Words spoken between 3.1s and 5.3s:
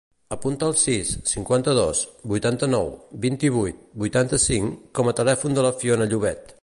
vint-i-vuit, vuitanta-cinc com a